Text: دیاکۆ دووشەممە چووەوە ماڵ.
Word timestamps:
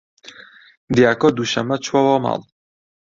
دیاکۆ 0.95 1.29
دووشەممە 1.35 1.77
چووەوە 1.85 2.17
ماڵ. 2.23 2.39